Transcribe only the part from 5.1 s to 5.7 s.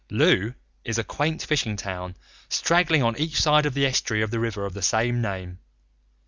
name.